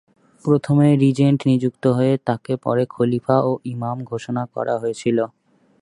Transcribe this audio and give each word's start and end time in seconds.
প্রথমে 0.45 0.87
রিজেন্ট 1.03 1.39
নিযুক্ত 1.49 1.83
হয়ে 1.97 2.13
তাঁকে 2.27 2.53
পরে 2.63 2.83
খলিফা 2.89 3.37
ও 3.41 3.51
ইমাম 3.65 3.97
ঘোষণা 4.03 4.43
করা 4.53 4.75
হয়েছিল। 4.77 5.17